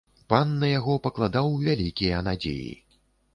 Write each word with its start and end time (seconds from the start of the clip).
Пан 0.31 0.47
на 0.63 0.69
яго 0.71 0.95
пакладаў 1.07 1.51
вялікія 1.67 2.23
надзеі. 2.29 2.73